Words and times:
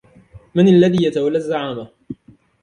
من 0.55 0.67
الذي 0.67 1.05
يتولى 1.05 1.37
الزعامة؟ 1.37 1.87